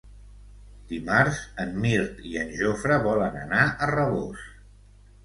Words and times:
Dimarts 0.91 1.41
en 1.63 1.75
Mirt 1.83 2.23
i 2.29 2.33
en 2.45 2.49
Jofre 2.63 2.97
volen 3.05 3.39
anar 3.43 3.63
a 3.69 3.91
Rabós. 3.93 4.49